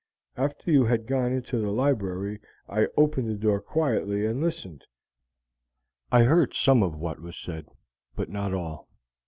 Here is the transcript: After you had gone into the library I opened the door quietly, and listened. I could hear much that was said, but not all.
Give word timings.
After 0.35 0.71
you 0.71 0.85
had 0.85 1.05
gone 1.05 1.31
into 1.31 1.59
the 1.59 1.69
library 1.69 2.39
I 2.67 2.87
opened 2.97 3.29
the 3.29 3.35
door 3.35 3.61
quietly, 3.61 4.25
and 4.25 4.41
listened. 4.41 4.83
I 6.11 6.21
could 6.21 6.27
hear 6.55 6.73
much 6.73 6.97
that 7.13 7.21
was 7.21 7.37
said, 7.37 7.67
but 8.15 8.27
not 8.27 8.51
all. 8.51 8.89